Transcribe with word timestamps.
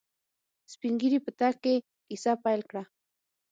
سپينږيري 0.73 1.19
په 1.25 1.31
تګ 1.39 1.55
کې 1.63 1.73
کيسه 2.07 2.31
پيل 2.43 2.61
کړه. 2.69 2.83